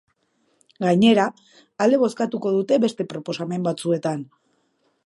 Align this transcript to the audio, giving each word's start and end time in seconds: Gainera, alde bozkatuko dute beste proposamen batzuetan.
Gainera, 0.85 1.27
alde 1.85 2.01
bozkatuko 2.05 2.55
dute 2.57 2.81
beste 2.87 3.09
proposamen 3.13 3.71
batzuetan. 3.71 4.27